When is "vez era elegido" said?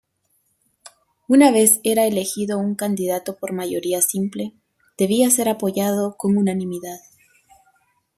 1.51-2.57